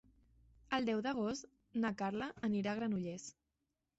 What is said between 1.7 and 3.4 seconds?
na Carla anirà a Granollers.